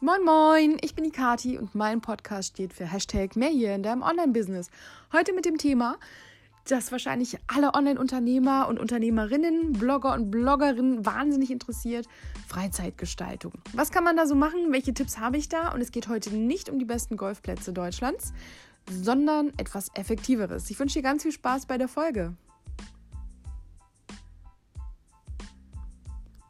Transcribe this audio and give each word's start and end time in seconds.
Moin 0.00 0.22
Moin, 0.24 0.76
ich 0.82 0.94
bin 0.94 1.04
die 1.04 1.12
Kati 1.12 1.56
und 1.56 1.74
mein 1.74 2.00
Podcast 2.00 2.48
steht 2.48 2.74
für 2.74 2.84
Hashtag 2.84 3.36
mehr 3.36 3.48
hier 3.48 3.74
in 3.74 3.82
deinem 3.82 4.02
Online-Business. 4.02 4.68
Heute 5.12 5.32
mit 5.32 5.44
dem 5.44 5.56
Thema, 5.56 5.98
das 6.68 6.90
wahrscheinlich 6.90 7.38
alle 7.46 7.74
Online-Unternehmer 7.74 8.66
und 8.68 8.80
Unternehmerinnen, 8.80 9.72
Blogger 9.72 10.12
und 10.12 10.30
Bloggerinnen 10.30 11.06
wahnsinnig 11.06 11.50
interessiert, 11.50 12.06
Freizeitgestaltung. 12.48 13.52
Was 13.72 13.92
kann 13.92 14.04
man 14.04 14.16
da 14.16 14.26
so 14.26 14.34
machen? 14.34 14.72
Welche 14.72 14.92
Tipps 14.92 15.18
habe 15.18 15.38
ich 15.38 15.48
da? 15.48 15.72
Und 15.72 15.80
es 15.80 15.92
geht 15.92 16.08
heute 16.08 16.34
nicht 16.34 16.68
um 16.68 16.78
die 16.78 16.84
besten 16.84 17.16
Golfplätze 17.16 17.72
Deutschlands, 17.72 18.34
sondern 18.90 19.52
etwas 19.58 19.90
Effektiveres. 19.94 20.68
Ich 20.70 20.78
wünsche 20.78 20.98
dir 20.98 21.02
ganz 21.02 21.22
viel 21.22 21.32
Spaß 21.32 21.66
bei 21.66 21.78
der 21.78 21.88
Folge. 21.88 22.34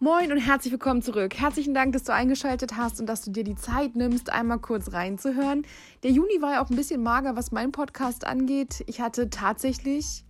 Moin 0.04 0.30
und 0.32 0.38
herzlich 0.38 0.70
willkommen 0.70 1.00
zurück. 1.00 1.34
Herzlichen 1.34 1.72
Dank, 1.72 1.94
dass 1.94 2.04
du 2.04 2.12
eingeschaltet 2.12 2.76
hast 2.76 3.00
und 3.00 3.06
dass 3.06 3.22
du 3.22 3.30
dir 3.30 3.42
die 3.42 3.54
Zeit 3.54 3.96
nimmst, 3.96 4.30
einmal 4.30 4.58
kurz 4.58 4.92
reinzuhören. 4.92 5.66
Der 6.02 6.10
Juni 6.10 6.42
war 6.42 6.52
ja 6.52 6.62
auch 6.62 6.68
ein 6.68 6.76
bisschen 6.76 7.02
mager, 7.02 7.36
was 7.36 7.52
meinen 7.52 7.72
Podcast 7.72 8.26
angeht. 8.26 8.84
Ich 8.86 9.00
hatte 9.00 9.30
tatsächlich 9.30 10.26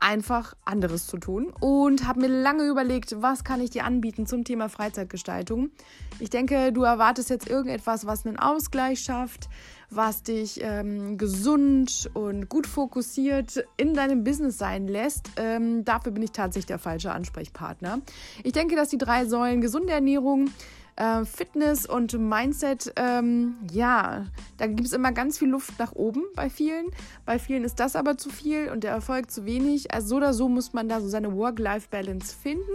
einfach 0.00 0.54
anderes 0.64 1.06
zu 1.06 1.18
tun 1.18 1.52
und 1.60 2.06
habe 2.08 2.20
mir 2.20 2.28
lange 2.28 2.64
überlegt, 2.64 3.20
was 3.20 3.44
kann 3.44 3.60
ich 3.60 3.70
dir 3.70 3.84
anbieten 3.84 4.26
zum 4.26 4.44
Thema 4.44 4.68
Freizeitgestaltung. 4.68 5.70
Ich 6.18 6.30
denke, 6.30 6.72
du 6.72 6.82
erwartest 6.82 7.30
jetzt 7.30 7.48
irgendetwas, 7.48 8.06
was 8.06 8.26
einen 8.26 8.38
Ausgleich 8.38 9.00
schafft, 9.00 9.48
was 9.90 10.22
dich 10.22 10.60
ähm, 10.62 11.18
gesund 11.18 12.10
und 12.14 12.48
gut 12.48 12.66
fokussiert 12.66 13.64
in 13.76 13.94
deinem 13.94 14.24
Business 14.24 14.56
sein 14.56 14.88
lässt. 14.88 15.30
Ähm, 15.36 15.84
dafür 15.84 16.12
bin 16.12 16.22
ich 16.22 16.32
tatsächlich 16.32 16.66
der 16.66 16.78
falsche 16.78 17.12
Ansprechpartner. 17.12 18.00
Ich 18.42 18.52
denke, 18.52 18.76
dass 18.76 18.88
die 18.88 18.98
drei 18.98 19.26
Säulen 19.26 19.60
gesunde 19.60 19.92
Ernährung, 19.92 20.50
äh, 20.96 21.24
Fitness 21.24 21.86
und 21.86 22.12
Mindset, 22.12 22.92
ähm, 22.96 23.56
ja, 23.70 24.26
da 24.56 24.66
gibt 24.66 24.86
es 24.86 24.92
immer 24.92 25.12
ganz 25.12 25.38
viel 25.38 25.48
Luft 25.48 25.78
nach 25.78 25.92
oben 25.92 26.24
bei 26.34 26.50
vielen. 26.50 26.86
Bei 27.24 27.38
vielen 27.38 27.64
ist 27.64 27.80
das 27.80 27.96
aber 27.96 28.16
zu 28.16 28.30
viel 28.30 28.68
und 28.68 28.84
der 28.84 28.92
Erfolg 28.92 29.30
zu 29.30 29.44
wenig. 29.44 29.92
Also 29.92 30.08
so 30.08 30.16
oder 30.16 30.32
so 30.32 30.48
muss 30.48 30.72
man 30.72 30.88
da 30.88 31.00
so 31.00 31.08
seine 31.08 31.34
Work-Life-Balance 31.34 32.34
finden. 32.34 32.72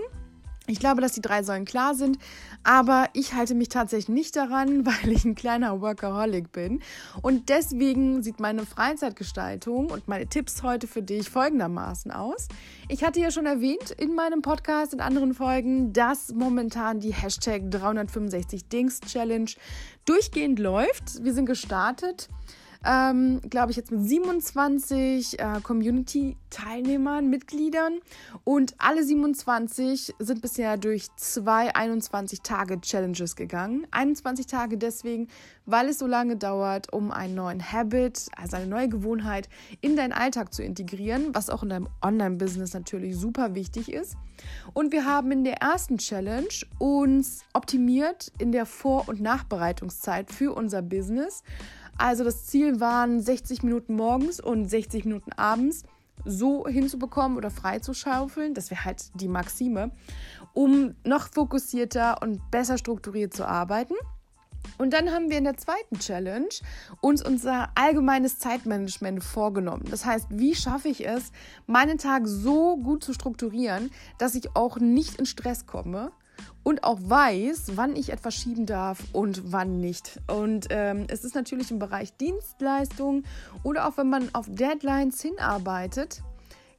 Ich 0.68 0.80
glaube, 0.80 1.02
dass 1.02 1.14
die 1.14 1.22
drei 1.22 1.44
Säulen 1.44 1.66
klar 1.66 1.94
sind, 1.94 2.18
aber 2.64 3.10
ich 3.14 3.34
halte 3.34 3.54
mich 3.54 3.70
tatsächlich 3.70 4.10
nicht 4.10 4.36
daran, 4.36 4.86
weil 4.86 5.12
ich 5.12 5.26
ein 5.26 5.36
kleiner 5.36 5.82
Workaholic 5.82 6.52
bin. 6.52 6.82
Und 7.22 7.50
deswegen 7.50 8.24
sieht 8.24 8.40
meine 8.40 8.66
Freizeitgestaltung 8.66 9.90
und 9.90 10.08
meine 10.08 10.28
Tipps 10.28 10.64
heute 10.64 10.88
für 10.88 11.02
dich 11.02 11.30
folgendermaßen 11.30 12.12
aus. 12.12 12.48
Ich 12.88 13.04
hatte 13.04 13.20
ja 13.20 13.32
schon 13.32 13.46
erwähnt 13.46 13.92
in 13.92 14.16
meinem 14.16 14.42
Podcast 14.42 14.94
in 14.94 15.02
anderen 15.02 15.34
Folgen, 15.34 15.94
dass 15.94 16.34
momentan 16.34 17.00
die 17.00 17.14
Hashtag 17.14 17.70
365 17.70 18.68
Dings 18.68 19.02
Challenge 19.02 19.52
durchgehend 20.06 20.60
läuft. 20.60 21.24
Wir 21.24 21.34
sind 21.34 21.46
gestartet 21.46 22.30
ähm, 22.86 23.42
glaube 23.50 23.72
ich, 23.72 23.78
jetzt 23.78 23.92
mit 23.92 24.08
27 24.08 25.40
äh, 25.40 25.60
Community-Teilnehmern, 25.62 27.30
Mitgliedern. 27.30 28.00
Und 28.44 28.76
alle 28.78 29.04
27 29.04 30.14
sind 30.20 30.42
bisher 30.42 30.78
durch 30.78 31.08
zwei 31.18 31.74
21-Tage-Challenges 31.76 33.36
gegangen. 33.36 33.88
21 33.92 34.46
Tage 34.48 34.78
deswegen, 34.78 35.28
weil 35.66 35.90
es 35.90 35.98
so 35.98 36.08
lange 36.08 36.36
dauert, 36.36 36.94
um 36.94 37.12
einen 37.12 37.36
neuen 37.36 37.72
Habit, 37.72 38.28
also 38.36 38.58
eine 38.58 38.68
neue 38.68 38.90
Gewohnheit 38.90 39.50
in 39.82 39.96
deinen 39.96 40.14
Alltag 40.14 40.54
zu 40.54 40.64
integrieren, 40.64 41.34
was 41.34 41.50
auch 41.50 41.64
in 41.64 41.70
deinem 41.70 41.90
Online-Business 42.04 42.74
natürlich 42.74 43.18
super 43.18 43.56
wichtig 43.56 43.92
ist. 43.92 44.16
Und 44.74 44.92
wir 44.92 45.06
haben 45.06 45.32
in 45.32 45.44
der 45.44 45.62
ersten 45.62 45.98
Challenge 45.98 46.48
uns 46.78 47.42
optimiert 47.54 48.32
in 48.38 48.52
der 48.52 48.66
Vor- 48.66 49.08
und 49.08 49.22
Nachbereitungszeit 49.22 50.32
für 50.32 50.54
unser 50.54 50.82
Business. 50.82 51.44
Also 51.98 52.24
das 52.24 52.46
Ziel 52.46 52.80
waren 52.80 53.22
60 53.22 53.64
Minuten 53.64 53.96
morgens 53.96 54.40
und 54.40 54.70
60 54.70 55.06
Minuten 55.06 55.32
abends 55.34 55.84
so 56.24 56.68
hinzubekommen 56.68 57.38
oder 57.38 57.52
freizuschaufeln, 57.52 58.54
das 58.54 58.72
wäre 58.72 58.86
halt 58.86 59.12
die 59.20 59.28
Maxime, 59.28 59.92
um 60.54 60.96
noch 61.04 61.30
fokussierter 61.32 62.22
und 62.22 62.50
besser 62.52 62.78
strukturiert 62.78 63.34
zu 63.34 63.46
arbeiten. 63.46 63.96
Und 64.78 64.94
dann 64.94 65.12
haben 65.12 65.30
wir 65.30 65.38
in 65.38 65.44
der 65.44 65.58
zweiten 65.58 66.00
Challenge 66.00 66.50
uns 67.00 67.24
unser 67.24 67.70
allgemeines 67.76 68.40
Zeitmanagement 68.40 69.24
vorgenommen. 69.24 69.86
Das 69.90 70.06
heißt, 70.06 70.28
wie 70.32 70.56
schaffe 70.56 70.90
ich 70.90 71.08
es, 71.08 71.32
meinen 71.68 71.98
Tag 71.98 72.24
so 72.26 72.78
gut 72.78 73.04
zu 73.04 73.14
strukturieren, 73.14 73.92
dass 74.18 74.36
ich 74.36 74.56
auch 74.56 74.80
nicht 74.80 75.20
in 75.20 75.26
Stress 75.26 75.68
komme 75.68 76.12
und 76.64 76.84
auch 76.84 77.00
weiß, 77.02 77.74
wann 77.76 77.96
ich 77.96 78.12
etwas 78.12 78.36
schieben 78.36 78.66
darf 78.66 79.00
und 79.14 79.52
wann 79.52 79.80
nicht. 79.80 80.20
Und 80.28 80.68
ähm, 80.70 81.06
es 81.10 81.24
ist 81.24 81.36
natürlich 81.36 81.72
im 81.72 81.80
Bereich 81.80 82.16
Dienstleistung 82.18 83.24
oder 83.64 83.88
auch 83.88 83.98
wenn 83.98 84.10
man 84.10 84.30
auf 84.34 84.48
Deadlines 84.50 85.22
hinarbeitet, 85.22 86.24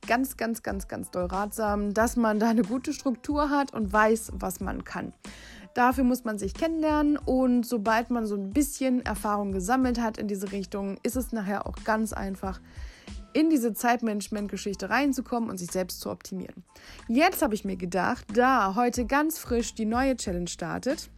ganz, 0.06 0.36
ganz, 0.36 0.62
ganz, 0.62 0.88
ganz 0.88 1.10
doll 1.10 1.26
ratsam, 1.26 1.94
dass 1.94 2.16
man 2.16 2.38
da 2.38 2.48
eine 2.48 2.62
gute 2.62 2.92
Struktur 2.92 3.50
hat 3.50 3.72
und 3.72 3.92
weiß, 3.92 4.32
was 4.34 4.60
man 4.60 4.84
kann. 4.84 5.12
Dafür 5.74 6.04
muss 6.04 6.24
man 6.24 6.38
sich 6.38 6.54
kennenlernen 6.54 7.18
und 7.18 7.66
sobald 7.66 8.10
man 8.10 8.24
so 8.24 8.34
ein 8.34 8.50
bisschen 8.50 9.04
Erfahrung 9.04 9.52
gesammelt 9.52 10.00
hat 10.00 10.16
in 10.16 10.26
diese 10.26 10.50
Richtung, 10.52 10.96
ist 11.02 11.16
es 11.16 11.32
nachher 11.32 11.66
auch 11.66 11.76
ganz 11.84 12.14
einfach, 12.14 12.60
in 13.36 13.50
diese 13.50 13.74
Zeitmanagement-Geschichte 13.74 14.88
reinzukommen 14.88 15.50
und 15.50 15.58
sich 15.58 15.70
selbst 15.70 16.00
zu 16.00 16.10
optimieren. 16.10 16.64
Jetzt 17.06 17.42
habe 17.42 17.54
ich 17.54 17.66
mir 17.66 17.76
gedacht, 17.76 18.24
da 18.32 18.74
heute 18.74 19.04
ganz 19.04 19.38
frisch 19.38 19.74
die 19.74 19.84
neue 19.84 20.16
Challenge 20.16 20.48
startet, 20.48 21.10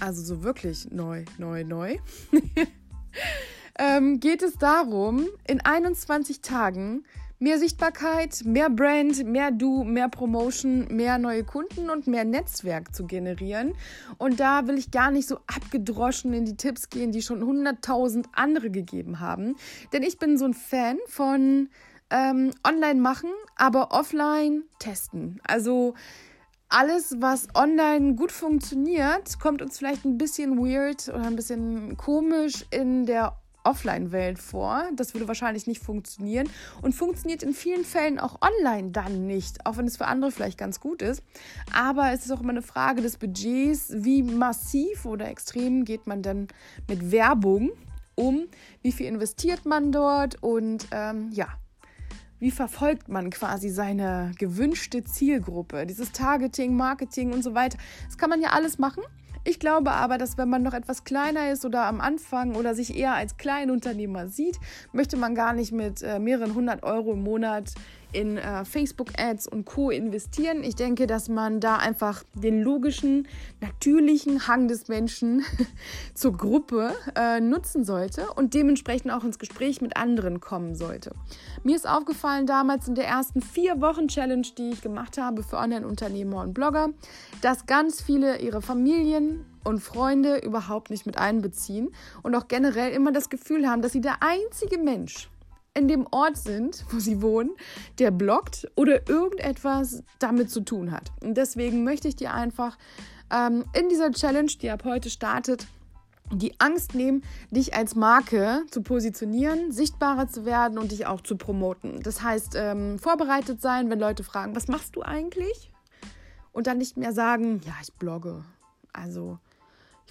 also 0.00 0.22
so 0.22 0.42
wirklich 0.42 0.90
neu, 0.90 1.26
neu, 1.36 1.64
neu, 1.64 1.98
ähm, 3.78 4.20
geht 4.20 4.42
es 4.42 4.56
darum, 4.56 5.26
in 5.46 5.60
21 5.60 6.40
Tagen 6.40 7.04
mehr 7.42 7.58
Sichtbarkeit, 7.58 8.42
mehr 8.44 8.70
Brand, 8.70 9.26
mehr 9.26 9.50
Du, 9.50 9.82
mehr 9.82 10.08
Promotion, 10.08 10.86
mehr 10.94 11.18
neue 11.18 11.42
Kunden 11.42 11.90
und 11.90 12.06
mehr 12.06 12.24
Netzwerk 12.24 12.94
zu 12.94 13.04
generieren. 13.04 13.74
Und 14.16 14.38
da 14.38 14.68
will 14.68 14.78
ich 14.78 14.92
gar 14.92 15.10
nicht 15.10 15.26
so 15.26 15.38
abgedroschen 15.48 16.32
in 16.34 16.44
die 16.44 16.56
Tipps 16.56 16.88
gehen, 16.88 17.10
die 17.10 17.20
schon 17.20 17.42
100.000 17.42 18.26
andere 18.32 18.70
gegeben 18.70 19.18
haben. 19.18 19.56
Denn 19.92 20.04
ich 20.04 20.20
bin 20.20 20.38
so 20.38 20.44
ein 20.44 20.54
Fan 20.54 20.98
von 21.08 21.68
ähm, 22.10 22.52
Online 22.64 23.00
machen, 23.00 23.30
aber 23.56 23.90
offline 23.90 24.62
testen. 24.78 25.40
Also 25.42 25.94
alles, 26.68 27.16
was 27.18 27.48
online 27.56 28.14
gut 28.14 28.30
funktioniert, 28.30 29.40
kommt 29.40 29.62
uns 29.62 29.78
vielleicht 29.78 30.04
ein 30.04 30.16
bisschen 30.16 30.58
weird 30.58 31.08
oder 31.08 31.24
ein 31.24 31.36
bisschen 31.36 31.96
komisch 31.96 32.64
in 32.70 33.04
der 33.04 33.36
Offline-Welt 33.64 34.38
vor. 34.38 34.84
Das 34.96 35.14
würde 35.14 35.28
wahrscheinlich 35.28 35.66
nicht 35.66 35.82
funktionieren 35.82 36.48
und 36.80 36.94
funktioniert 36.94 37.42
in 37.42 37.54
vielen 37.54 37.84
Fällen 37.84 38.18
auch 38.18 38.40
online 38.40 38.90
dann 38.90 39.26
nicht, 39.26 39.66
auch 39.66 39.76
wenn 39.76 39.86
es 39.86 39.96
für 39.96 40.06
andere 40.06 40.30
vielleicht 40.30 40.58
ganz 40.58 40.80
gut 40.80 41.02
ist. 41.02 41.22
Aber 41.72 42.12
es 42.12 42.24
ist 42.24 42.30
auch 42.32 42.40
immer 42.40 42.50
eine 42.50 42.62
Frage 42.62 43.02
des 43.02 43.18
Budgets, 43.18 43.92
wie 43.94 44.22
massiv 44.22 45.04
oder 45.04 45.28
extrem 45.28 45.84
geht 45.84 46.06
man 46.06 46.22
denn 46.22 46.48
mit 46.88 47.10
Werbung 47.10 47.70
um, 48.14 48.46
wie 48.82 48.92
viel 48.92 49.06
investiert 49.06 49.64
man 49.64 49.90
dort 49.90 50.42
und 50.42 50.86
ähm, 50.90 51.30
ja, 51.32 51.48
wie 52.42 52.50
verfolgt 52.50 53.08
man 53.08 53.30
quasi 53.30 53.68
seine 53.68 54.32
gewünschte 54.36 55.04
Zielgruppe, 55.04 55.86
dieses 55.86 56.10
Targeting, 56.10 56.74
Marketing 56.74 57.32
und 57.32 57.44
so 57.44 57.54
weiter. 57.54 57.78
Das 58.06 58.18
kann 58.18 58.30
man 58.30 58.42
ja 58.42 58.50
alles 58.50 58.80
machen. 58.80 59.04
Ich 59.44 59.60
glaube 59.60 59.92
aber, 59.92 60.18
dass 60.18 60.38
wenn 60.38 60.48
man 60.48 60.64
noch 60.64 60.74
etwas 60.74 61.04
kleiner 61.04 61.52
ist 61.52 61.64
oder 61.64 61.84
am 61.84 62.00
Anfang 62.00 62.56
oder 62.56 62.74
sich 62.74 62.96
eher 62.96 63.14
als 63.14 63.36
Kleinunternehmer 63.36 64.26
sieht, 64.26 64.58
möchte 64.92 65.16
man 65.16 65.36
gar 65.36 65.52
nicht 65.52 65.70
mit 65.70 66.02
äh, 66.02 66.18
mehreren 66.18 66.56
hundert 66.56 66.82
Euro 66.82 67.12
im 67.12 67.22
Monat 67.22 67.74
in 68.12 68.36
äh, 68.36 68.64
Facebook-Ads 68.64 69.48
und 69.48 69.64
Co. 69.64 69.90
investieren. 69.90 70.62
Ich 70.62 70.76
denke, 70.76 71.06
dass 71.06 71.28
man 71.28 71.60
da 71.60 71.76
einfach 71.76 72.22
den 72.34 72.62
logischen, 72.62 73.26
natürlichen 73.60 74.46
Hang 74.46 74.68
des 74.68 74.88
Menschen 74.88 75.44
zur 76.14 76.36
Gruppe 76.36 76.94
äh, 77.16 77.40
nutzen 77.40 77.84
sollte 77.84 78.26
und 78.34 78.54
dementsprechend 78.54 79.12
auch 79.12 79.24
ins 79.24 79.38
Gespräch 79.38 79.80
mit 79.80 79.96
anderen 79.96 80.40
kommen 80.40 80.74
sollte. 80.74 81.12
Mir 81.64 81.76
ist 81.76 81.88
aufgefallen 81.88 82.46
damals 82.46 82.88
in 82.88 82.94
der 82.94 83.06
ersten 83.06 83.40
vier 83.40 83.80
Wochen 83.80 84.08
Challenge, 84.08 84.46
die 84.56 84.70
ich 84.70 84.82
gemacht 84.82 85.18
habe 85.18 85.42
für 85.42 85.56
Online-Unternehmer 85.56 86.42
und 86.42 86.54
Blogger, 86.54 86.90
dass 87.40 87.66
ganz 87.66 88.02
viele 88.02 88.38
ihre 88.38 88.62
Familien 88.62 89.44
und 89.64 89.80
Freunde 89.80 90.38
überhaupt 90.38 90.90
nicht 90.90 91.06
mit 91.06 91.18
einbeziehen 91.18 91.94
und 92.22 92.34
auch 92.34 92.48
generell 92.48 92.92
immer 92.92 93.12
das 93.12 93.30
Gefühl 93.30 93.68
haben, 93.68 93.82
dass 93.82 93.92
sie 93.92 94.00
der 94.00 94.16
einzige 94.20 94.78
Mensch 94.78 95.28
in 95.74 95.88
dem 95.88 96.06
Ort 96.10 96.36
sind, 96.36 96.84
wo 96.90 96.98
sie 96.98 97.22
wohnen, 97.22 97.50
der 97.98 98.10
bloggt 98.10 98.70
oder 98.76 99.08
irgendetwas 99.08 100.02
damit 100.18 100.50
zu 100.50 100.60
tun 100.60 100.92
hat. 100.92 101.10
Und 101.22 101.34
deswegen 101.36 101.84
möchte 101.84 102.08
ich 102.08 102.16
dir 102.16 102.34
einfach 102.34 102.76
ähm, 103.32 103.64
in 103.72 103.88
dieser 103.88 104.10
Challenge, 104.10 104.52
die 104.60 104.70
ab 104.70 104.84
heute 104.84 105.08
startet, 105.08 105.66
die 106.30 106.58
Angst 106.60 106.94
nehmen, 106.94 107.22
dich 107.50 107.74
als 107.74 107.94
Marke 107.94 108.62
zu 108.70 108.82
positionieren, 108.82 109.72
sichtbarer 109.72 110.28
zu 110.28 110.44
werden 110.44 110.78
und 110.78 110.92
dich 110.92 111.06
auch 111.06 111.20
zu 111.20 111.36
promoten. 111.36 112.00
Das 112.02 112.22
heißt, 112.22 112.54
ähm, 112.56 112.98
vorbereitet 112.98 113.60
sein, 113.60 113.90
wenn 113.90 113.98
Leute 113.98 114.24
fragen, 114.24 114.56
was 114.56 114.68
machst 114.68 114.96
du 114.96 115.02
eigentlich? 115.02 115.70
Und 116.52 116.66
dann 116.66 116.78
nicht 116.78 116.96
mehr 116.96 117.12
sagen, 117.12 117.60
ja, 117.66 117.74
ich 117.82 117.92
blogge. 117.94 118.44
Also 118.92 119.38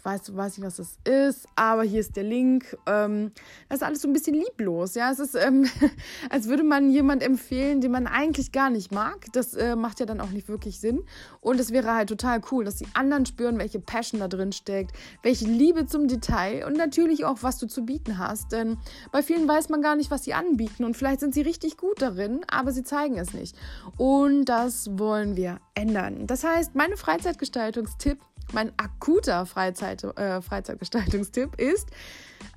Ich 0.01 0.05
weiß, 0.05 0.23
du 0.23 0.35
weißt 0.35 0.57
nicht, 0.57 0.65
was 0.65 0.77
das 0.77 0.97
ist, 1.03 1.47
aber 1.55 1.83
hier 1.83 1.99
ist 1.99 2.15
der 2.15 2.23
Link. 2.23 2.75
Ähm, 2.87 3.33
das 3.69 3.77
ist 3.77 3.83
alles 3.83 4.01
so 4.01 4.07
ein 4.07 4.13
bisschen 4.13 4.33
lieblos. 4.33 4.95
Ja, 4.95 5.11
es 5.11 5.19
ist, 5.19 5.35
ähm, 5.35 5.69
als 6.31 6.47
würde 6.47 6.63
man 6.63 6.89
jemand 6.89 7.21
empfehlen, 7.21 7.81
den 7.81 7.91
man 7.91 8.07
eigentlich 8.07 8.51
gar 8.51 8.71
nicht 8.71 8.91
mag. 8.91 9.27
Das 9.33 9.53
äh, 9.53 9.75
macht 9.75 9.99
ja 9.99 10.07
dann 10.07 10.19
auch 10.19 10.31
nicht 10.31 10.47
wirklich 10.49 10.79
Sinn. 10.79 11.03
Und 11.39 11.59
es 11.59 11.69
wäre 11.69 11.93
halt 11.93 12.09
total 12.09 12.41
cool, 12.49 12.65
dass 12.65 12.77
die 12.77 12.87
anderen 12.95 13.27
spüren, 13.27 13.59
welche 13.59 13.79
Passion 13.79 14.21
da 14.21 14.27
drin 14.27 14.53
steckt, 14.53 14.95
welche 15.21 15.45
Liebe 15.45 15.85
zum 15.85 16.07
Detail 16.07 16.65
und 16.65 16.77
natürlich 16.77 17.23
auch, 17.23 17.37
was 17.41 17.59
du 17.59 17.67
zu 17.67 17.85
bieten 17.85 18.17
hast. 18.17 18.51
Denn 18.53 18.79
bei 19.11 19.21
vielen 19.21 19.47
weiß 19.47 19.69
man 19.69 19.83
gar 19.83 19.95
nicht, 19.95 20.09
was 20.09 20.23
sie 20.23 20.33
anbieten 20.33 20.83
und 20.83 20.97
vielleicht 20.97 21.19
sind 21.19 21.35
sie 21.35 21.41
richtig 21.41 21.77
gut 21.77 22.01
darin, 22.01 22.41
aber 22.49 22.71
sie 22.71 22.81
zeigen 22.81 23.19
es 23.19 23.35
nicht. 23.35 23.55
Und 23.97 24.45
das 24.45 24.97
wollen 24.97 25.35
wir 25.35 25.59
ändern. 25.75 26.25
Das 26.25 26.43
heißt, 26.43 26.73
meine 26.73 26.97
Freizeitgestaltungstipp 26.97 28.17
mein 28.53 28.71
akuter 28.77 29.45
Freizeit, 29.45 30.03
äh, 30.03 30.41
Freizeitgestaltungstipp 30.41 31.59
ist, 31.59 31.89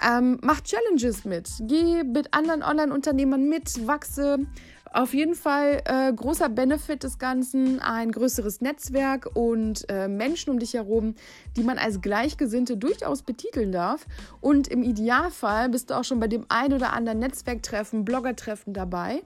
ähm, 0.04 0.38
mach 0.42 0.60
Challenges 0.62 1.24
mit. 1.24 1.48
Geh 1.60 2.02
mit 2.04 2.32
anderen 2.34 2.62
Online-Unternehmern 2.62 3.48
mit, 3.48 3.86
wachse. 3.86 4.46
Auf 4.94 5.12
jeden 5.12 5.34
Fall 5.34 5.82
äh, 5.86 6.12
großer 6.12 6.48
Benefit 6.48 7.02
des 7.02 7.18
Ganzen, 7.18 7.80
ein 7.80 8.12
größeres 8.12 8.60
Netzwerk 8.60 9.28
und 9.34 9.84
äh, 9.88 10.06
Menschen 10.06 10.50
um 10.50 10.60
dich 10.60 10.74
herum, 10.74 11.16
die 11.56 11.64
man 11.64 11.78
als 11.78 12.00
Gleichgesinnte 12.00 12.76
durchaus 12.76 13.22
betiteln 13.22 13.72
darf. 13.72 14.06
Und 14.40 14.68
im 14.68 14.84
Idealfall 14.84 15.68
bist 15.68 15.90
du 15.90 15.94
auch 15.94 16.04
schon 16.04 16.20
bei 16.20 16.28
dem 16.28 16.46
ein 16.48 16.72
oder 16.72 16.92
anderen 16.92 17.18
Netzwerktreffen, 17.18 18.04
Bloggertreffen 18.04 18.72
dabei 18.72 19.22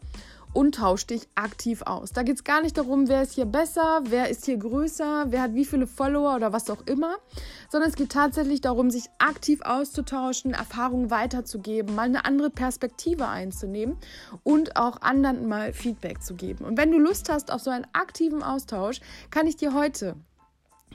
und 0.59 0.75
tausch 0.75 1.07
dich 1.07 1.29
aktiv 1.37 1.83
aus. 1.83 2.11
Da 2.11 2.25
geht 2.25 2.35
es 2.35 2.43
gar 2.43 2.61
nicht 2.61 2.77
darum, 2.77 3.07
wer 3.07 3.23
ist 3.23 3.35
hier 3.35 3.45
besser, 3.45 4.01
wer 4.09 4.29
ist 4.29 4.45
hier 4.45 4.57
größer, 4.57 5.27
wer 5.29 5.43
hat 5.43 5.55
wie 5.55 5.65
viele 5.65 5.87
Follower 5.87 6.35
oder 6.35 6.53
was 6.53 6.69
auch 6.69 6.85
immer, 6.87 7.15
sondern 7.71 7.89
es 7.89 7.95
geht 7.95 8.11
tatsächlich 8.11 8.61
darum, 8.61 8.91
sich 8.91 9.05
aktiv 9.21 9.61
auszutauschen, 9.63 10.55
Erfahrungen 10.55 11.13
weiterzugeben, 11.13 11.95
mal 11.95 12.07
eine 12.07 12.25
andere 12.25 12.51
Perspektive 12.51 13.29
einzunehmen 13.29 13.99
und 14.43 14.75
auch 14.75 15.01
anderen 15.01 15.47
mal 15.47 15.73
Feedback 15.73 16.25
zu 16.25 16.35
geben. 16.35 16.65
Und 16.65 16.77
wenn 16.77 16.91
du 16.91 16.99
Lust 16.99 17.29
hast 17.29 17.53
auf 17.53 17.61
so 17.61 17.71
einen 17.71 17.87
aktiven 17.93 18.43
Austausch, 18.43 19.01
kann 19.31 19.47
ich 19.47 19.55
dir 19.55 19.75
heute, 19.75 20.17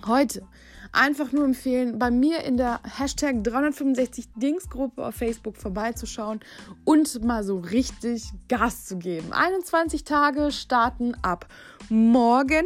heute 0.05 0.45
einfach 0.93 1.31
nur 1.31 1.43
empfehlen, 1.43 1.99
bei 1.99 2.11
mir 2.11 2.43
in 2.43 2.57
der 2.57 2.79
Hashtag 2.83 3.43
365 3.43 4.29
Dings 4.35 4.69
Gruppe 4.69 5.05
auf 5.05 5.15
Facebook 5.15 5.57
vorbeizuschauen 5.57 6.39
und 6.85 7.23
mal 7.23 7.43
so 7.43 7.57
richtig 7.57 8.31
Gas 8.47 8.85
zu 8.85 8.97
geben. 8.97 9.33
21 9.33 10.03
Tage 10.03 10.51
starten 10.51 11.15
ab 11.21 11.47
morgen. 11.89 12.65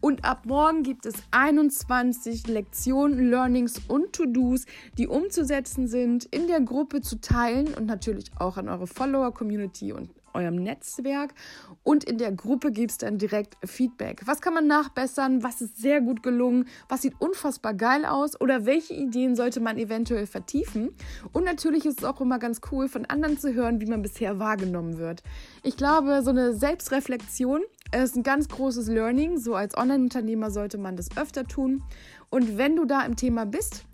Und 0.00 0.24
ab 0.24 0.46
morgen 0.46 0.84
gibt 0.84 1.04
es 1.04 1.14
21 1.32 2.46
Lektionen, 2.46 3.30
Learnings 3.30 3.80
und 3.88 4.12
To-Dos, 4.14 4.64
die 4.96 5.06
umzusetzen 5.06 5.86
sind, 5.86 6.24
in 6.24 6.46
der 6.46 6.60
Gruppe 6.60 7.02
zu 7.02 7.20
teilen 7.20 7.74
und 7.74 7.86
natürlich 7.86 8.30
auch 8.38 8.56
an 8.56 8.68
eure 8.68 8.86
Follower-Community 8.86 9.92
und 9.92 10.10
eurem 10.36 10.56
Netzwerk 10.56 11.34
und 11.82 12.04
in 12.04 12.18
der 12.18 12.32
Gruppe 12.32 12.70
gibt 12.70 12.92
es 12.92 12.98
dann 12.98 13.18
direkt 13.18 13.56
Feedback. 13.64 14.22
Was 14.26 14.40
kann 14.40 14.54
man 14.54 14.66
nachbessern? 14.66 15.42
Was 15.42 15.60
ist 15.60 15.78
sehr 15.78 16.00
gut 16.00 16.22
gelungen? 16.22 16.68
Was 16.88 17.02
sieht 17.02 17.20
unfassbar 17.20 17.74
geil 17.74 18.04
aus? 18.04 18.40
Oder 18.40 18.66
welche 18.66 18.94
Ideen 18.94 19.34
sollte 19.34 19.60
man 19.60 19.78
eventuell 19.78 20.26
vertiefen? 20.26 20.90
Und 21.32 21.44
natürlich 21.44 21.86
ist 21.86 21.98
es 21.98 22.04
auch 22.04 22.20
immer 22.20 22.38
ganz 22.38 22.60
cool, 22.70 22.88
von 22.88 23.04
anderen 23.06 23.38
zu 23.38 23.54
hören, 23.54 23.80
wie 23.80 23.86
man 23.86 24.02
bisher 24.02 24.38
wahrgenommen 24.38 24.98
wird. 24.98 25.22
Ich 25.62 25.76
glaube, 25.76 26.22
so 26.22 26.30
eine 26.30 26.54
Selbstreflexion 26.54 27.62
ist 27.92 28.16
ein 28.16 28.22
ganz 28.22 28.48
großes 28.48 28.88
Learning. 28.88 29.38
So 29.38 29.54
als 29.54 29.76
Online-Unternehmer 29.76 30.50
sollte 30.50 30.78
man 30.78 30.96
das 30.96 31.16
öfter 31.16 31.44
tun. 31.44 31.82
Und 32.30 32.58
wenn 32.58 32.76
du 32.76 32.84
da 32.84 33.02
im 33.02 33.16
Thema 33.16 33.46
bist, 33.46 33.84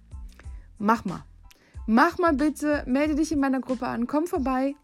mach 0.78 1.04
mal. 1.04 1.24
Mach 1.86 2.18
mal 2.18 2.32
bitte, 2.32 2.84
melde 2.86 3.16
dich 3.16 3.32
in 3.32 3.40
meiner 3.40 3.60
Gruppe 3.60 3.88
an, 3.88 4.06
komm 4.06 4.26
vorbei, 4.26 4.76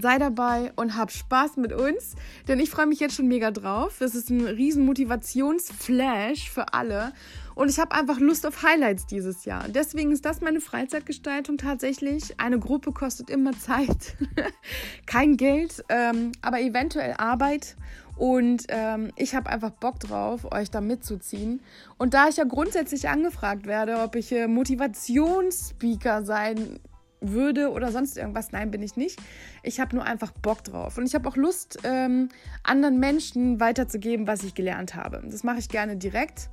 sei 0.00 0.18
dabei 0.18 0.72
und 0.76 0.96
hab 0.96 1.10
Spaß 1.10 1.56
mit 1.56 1.72
uns, 1.72 2.14
denn 2.48 2.60
ich 2.60 2.70
freue 2.70 2.86
mich 2.86 3.00
jetzt 3.00 3.14
schon 3.14 3.28
mega 3.28 3.50
drauf. 3.50 3.96
Das 3.98 4.14
ist 4.14 4.30
ein 4.30 4.46
riesen 4.46 4.84
Motivationsflash 4.86 6.50
für 6.50 6.74
alle 6.74 7.12
und 7.54 7.68
ich 7.68 7.78
habe 7.78 7.94
einfach 7.94 8.18
Lust 8.20 8.46
auf 8.46 8.62
Highlights 8.62 9.06
dieses 9.06 9.44
Jahr. 9.44 9.66
Deswegen 9.68 10.12
ist 10.12 10.24
das 10.24 10.40
meine 10.40 10.62
Freizeitgestaltung 10.62 11.58
tatsächlich. 11.58 12.40
Eine 12.40 12.58
Gruppe 12.58 12.92
kostet 12.92 13.28
immer 13.28 13.52
Zeit, 13.52 14.16
kein 15.06 15.36
Geld, 15.36 15.84
ähm, 15.90 16.32
aber 16.40 16.60
eventuell 16.60 17.14
Arbeit. 17.18 17.76
Und 18.16 18.64
ähm, 18.68 19.12
ich 19.16 19.34
habe 19.34 19.50
einfach 19.50 19.70
Bock 19.70 20.00
drauf, 20.00 20.50
euch 20.52 20.70
da 20.70 20.80
mitzuziehen. 20.80 21.60
Und 21.98 22.14
da 22.14 22.28
ich 22.28 22.36
ja 22.36 22.44
grundsätzlich 22.44 23.08
angefragt 23.08 23.66
werde, 23.66 23.98
ob 23.98 24.14
ich 24.14 24.32
äh, 24.32 24.46
Motivationsspeaker 24.46 26.24
sein 26.24 26.78
würde 27.20 27.70
oder 27.70 27.92
sonst 27.92 28.16
irgendwas. 28.16 28.52
Nein, 28.52 28.70
bin 28.70 28.82
ich 28.82 28.96
nicht. 28.96 29.18
Ich 29.62 29.80
habe 29.80 29.94
nur 29.94 30.04
einfach 30.04 30.32
Bock 30.32 30.64
drauf. 30.64 30.98
Und 30.98 31.06
ich 31.06 31.14
habe 31.14 31.28
auch 31.28 31.36
Lust, 31.36 31.78
ähm, 31.84 32.28
anderen 32.62 32.98
Menschen 32.98 33.60
weiterzugeben, 33.60 34.26
was 34.26 34.42
ich 34.42 34.54
gelernt 34.54 34.94
habe. 34.94 35.22
Das 35.24 35.44
mache 35.44 35.58
ich 35.58 35.68
gerne 35.68 35.96
direkt 35.96 36.50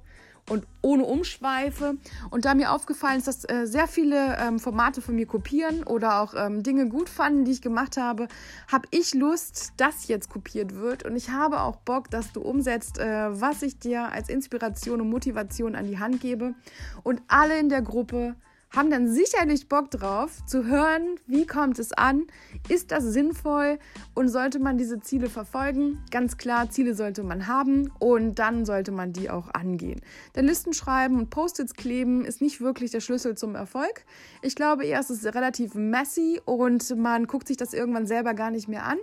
und 0.50 0.66
ohne 0.82 1.04
Umschweife. 1.04 1.98
Und 2.30 2.46
da 2.46 2.54
mir 2.54 2.72
aufgefallen 2.72 3.18
ist, 3.18 3.28
dass 3.28 3.50
äh, 3.50 3.66
sehr 3.66 3.88
viele 3.88 4.38
ähm, 4.38 4.60
Formate 4.60 5.02
von 5.02 5.16
mir 5.16 5.26
kopieren 5.26 5.84
oder 5.84 6.22
auch 6.22 6.34
ähm, 6.36 6.64
Dinge 6.64 6.88
gut 6.88 7.10
fanden, 7.10 7.46
die 7.46 7.52
ich 7.52 7.62
gemacht 7.62 7.98
habe, 7.98 8.28
habe 8.72 8.88
ich 8.92 9.14
Lust, 9.14 9.74
dass 9.78 10.08
jetzt 10.08 10.30
kopiert 10.30 10.76
wird. 10.76 11.04
Und 11.04 11.16
ich 11.16 11.30
habe 11.30 11.62
auch 11.62 11.78
Bock, 11.78 12.10
dass 12.10 12.32
du 12.32 12.42
umsetzt, 12.42 13.00
äh, 13.00 13.28
was 13.30 13.62
ich 13.62 13.80
dir 13.80 14.12
als 14.12 14.30
Inspiration 14.30 15.02
und 15.02 15.10
Motivation 15.10 15.76
an 15.76 15.88
die 15.88 16.00
Hand 16.00 16.22
gebe. 16.22 16.56
Und 17.04 17.22
alle 17.28 17.60
in 17.60 17.70
der 17.70 17.82
Gruppe 17.82 18.36
haben 18.76 18.92
dann 18.92 19.08
sicherlich 19.08 19.70
Bock 19.70 19.90
drauf 19.92 20.46
zu 20.46 20.66
hören, 20.66 21.20
wie 21.26 21.48
kommt 21.48 21.80
es 21.80 21.94
an, 21.94 22.28
ist 22.68 22.92
das 22.92 23.04
sinnvoll 23.06 23.80
und 24.14 24.28
sollte 24.28 24.60
man 24.60 24.78
diese 24.78 25.00
Ziele 25.00 25.30
verfolgen? 25.30 26.04
Ganz 26.12 26.38
klar, 26.38 26.70
Ziele 26.70 26.94
sollte 26.94 27.24
man 27.24 27.48
haben 27.48 27.92
und 28.00 28.36
dann 28.40 28.66
sollte 28.66 28.92
man 28.92 29.14
die 29.14 29.30
auch 29.30 29.54
angehen. 29.54 30.02
Denn 30.36 30.46
Listen 30.46 30.74
schreiben 30.74 31.18
und 31.18 31.30
Post-its 31.30 31.76
kleben 31.76 32.26
ist 32.26 32.42
nicht 32.42 32.60
wirklich 32.60 32.92
der 32.92 33.00
Schlüssel 33.00 33.36
zum 33.36 33.56
Erfolg. 33.56 34.06
Ich 34.42 34.56
glaube 34.56 34.86
eher, 34.86 35.00
es 35.00 35.10
ist 35.10 35.26
relativ 35.26 35.74
messy 35.74 36.42
und 36.46 36.96
man 36.98 37.26
guckt 37.28 37.48
sich 37.48 37.58
das 37.58 37.74
irgendwann 37.74 38.06
selber 38.06 38.34
gar 38.34 38.52
nicht 38.52 38.68
mehr 38.68 38.86
an. 38.86 38.98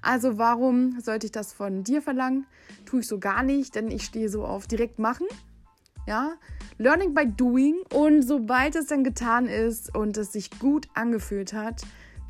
Also 0.00 0.38
warum 0.38 1.00
sollte 1.00 1.26
ich 1.26 1.32
das 1.32 1.52
von 1.52 1.82
dir 1.82 2.02
verlangen? 2.02 2.46
Tue 2.86 3.00
ich 3.00 3.08
so 3.08 3.18
gar 3.18 3.42
nicht, 3.42 3.74
denn 3.74 3.90
ich 3.90 4.04
stehe 4.04 4.28
so 4.28 4.44
auf 4.44 4.68
direkt 4.68 4.98
machen 4.98 5.26
ja, 6.08 6.32
Learning 6.80 7.12
by 7.12 7.26
Doing 7.26 7.74
und 7.92 8.22
sobald 8.22 8.76
es 8.76 8.86
dann 8.86 9.02
getan 9.02 9.46
ist 9.46 9.92
und 9.96 10.16
es 10.16 10.32
sich 10.32 10.48
gut 10.60 10.86
angefühlt 10.94 11.52
hat, 11.52 11.82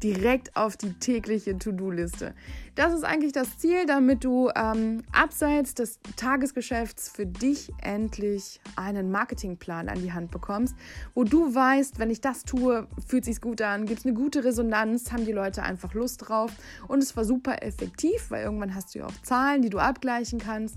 direkt 0.02 0.56
auf 0.56 0.76
die 0.76 0.94
tägliche 0.94 1.58
To-Do-Liste. 1.58 2.34
Das 2.74 2.94
ist 2.94 3.04
eigentlich 3.04 3.32
das 3.32 3.58
Ziel, 3.58 3.84
damit 3.86 4.24
du 4.24 4.48
ähm, 4.54 5.02
abseits 5.12 5.74
des 5.74 5.98
Tagesgeschäfts 6.16 7.10
für 7.10 7.26
dich 7.26 7.72
endlich 7.82 8.60
einen 8.76 9.10
Marketingplan 9.10 9.90
an 9.90 10.00
die 10.00 10.12
Hand 10.12 10.30
bekommst, 10.30 10.76
wo 11.14 11.24
du 11.24 11.54
weißt, 11.54 11.98
wenn 11.98 12.08
ich 12.08 12.20
das 12.20 12.44
tue, 12.44 12.86
fühlt 13.06 13.24
sich 13.24 13.40
gut 13.40 13.60
an, 13.60 13.84
gibt 13.84 14.00
es 14.00 14.06
eine 14.06 14.14
gute 14.14 14.44
Resonanz, 14.44 15.12
haben 15.12 15.26
die 15.26 15.32
Leute 15.32 15.62
einfach 15.62 15.92
Lust 15.92 16.28
drauf 16.28 16.52
und 16.86 17.02
es 17.02 17.16
war 17.16 17.24
super 17.24 17.62
effektiv, 17.62 18.30
weil 18.30 18.44
irgendwann 18.44 18.74
hast 18.74 18.94
du 18.94 19.00
ja 19.00 19.06
auch 19.06 19.22
Zahlen, 19.22 19.60
die 19.60 19.70
du 19.70 19.78
abgleichen 19.78 20.38
kannst. 20.38 20.76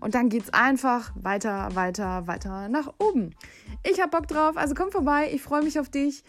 Und 0.00 0.14
dann 0.14 0.28
geht 0.28 0.44
es 0.44 0.54
einfach 0.54 1.12
weiter, 1.14 1.74
weiter, 1.74 2.26
weiter 2.26 2.68
nach 2.68 2.92
oben. 2.98 3.34
Ich 3.84 4.00
habe 4.00 4.10
Bock 4.10 4.28
drauf, 4.28 4.56
also 4.56 4.74
komm 4.74 4.90
vorbei, 4.90 5.30
ich 5.32 5.42
freue 5.42 5.62
mich 5.62 5.78
auf 5.78 5.88
dich. 5.88 6.24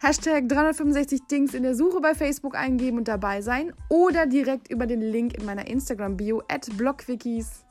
Hashtag 0.00 0.48
365 0.48 1.26
Dings 1.30 1.54
in 1.54 1.62
der 1.62 1.74
Suche 1.74 2.00
bei 2.00 2.14
Facebook 2.14 2.56
eingeben 2.56 2.98
und 2.98 3.08
dabei 3.08 3.40
sein 3.40 3.72
oder 3.88 4.26
direkt 4.26 4.70
über 4.70 4.86
den 4.86 5.00
Link 5.00 5.38
in 5.38 5.46
meiner 5.46 5.66
Instagram-Bio 5.66 6.42
at 6.48 6.68
blogquickies 6.76 7.64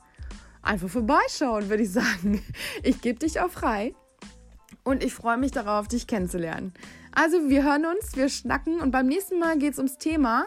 einfach 0.62 0.88
vorbeischauen, 0.88 1.68
würde 1.68 1.82
ich 1.82 1.92
sagen. 1.92 2.42
Ich 2.82 3.00
gebe 3.00 3.20
dich 3.20 3.40
auch 3.40 3.50
frei 3.50 3.94
und 4.82 5.04
ich 5.04 5.14
freue 5.14 5.36
mich 5.36 5.52
darauf, 5.52 5.86
dich 5.86 6.06
kennenzulernen. 6.06 6.72
Also 7.12 7.48
wir 7.48 7.62
hören 7.62 7.86
uns, 7.86 8.16
wir 8.16 8.28
schnacken 8.28 8.80
und 8.80 8.90
beim 8.90 9.06
nächsten 9.06 9.38
Mal 9.38 9.56
geht 9.58 9.74
es 9.74 9.78
ums 9.78 9.98
Thema 9.98 10.46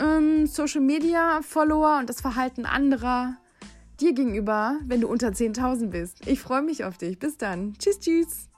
ähm, 0.00 0.46
Social 0.46 0.80
Media, 0.80 1.40
Follower 1.42 1.98
und 1.98 2.08
das 2.08 2.20
Verhalten 2.20 2.66
anderer 2.66 3.36
dir 4.00 4.12
gegenüber, 4.14 4.78
wenn 4.86 5.00
du 5.00 5.08
unter 5.08 5.28
10.000 5.28 5.88
bist. 5.88 6.26
Ich 6.26 6.40
freue 6.40 6.62
mich 6.62 6.84
auf 6.84 6.98
dich. 6.98 7.18
Bis 7.18 7.36
dann. 7.36 7.74
Tschüss, 7.78 8.00
tschüss. 8.00 8.49